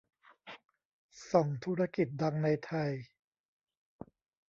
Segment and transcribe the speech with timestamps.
[1.29, 2.91] ส่องธุรกิจดังในไทย